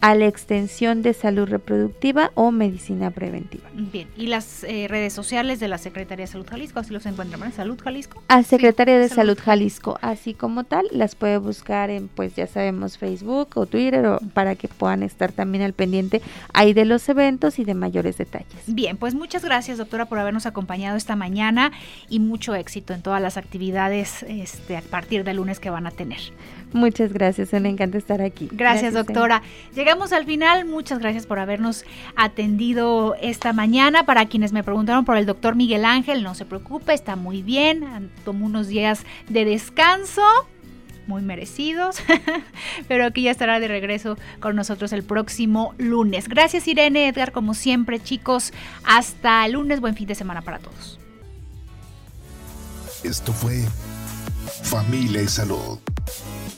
[0.00, 3.68] a la extensión de salud reproductiva o medicina preventiva.
[3.74, 7.42] Bien, y las eh, redes sociales de la Secretaría de Salud Jalisco, así los encuentran,
[7.42, 8.22] ¿en Salud Jalisco?
[8.28, 9.38] A Secretaría de Salud.
[9.40, 14.18] Jalisco, así como tal, las puede buscar en, pues ya sabemos, Facebook o Twitter o
[14.34, 16.20] para que puedan estar también al pendiente
[16.52, 18.62] ahí de los eventos y de mayores detalles.
[18.66, 21.72] Bien, pues muchas gracias doctora por habernos acompañado esta mañana
[22.10, 25.90] y mucho éxito en todas las actividades este, a partir del lunes que van a
[25.90, 26.20] tener.
[26.72, 28.48] Muchas gracias, me encanta estar aquí.
[28.52, 29.42] Gracias, doctora.
[29.74, 31.84] Llegamos al final, muchas gracias por habernos
[32.16, 34.04] atendido esta mañana.
[34.04, 38.10] Para quienes me preguntaron por el doctor Miguel Ángel, no se preocupe, está muy bien,
[38.24, 40.22] tomó unos días de descanso
[41.10, 41.96] muy merecidos,
[42.88, 46.28] pero aquí ya estará de regreso con nosotros el próximo lunes.
[46.28, 48.52] Gracias Irene, Edgar, como siempre chicos,
[48.84, 50.98] hasta el lunes, buen fin de semana para todos.
[53.02, 53.64] Esto fue
[54.62, 55.80] Familia y Salud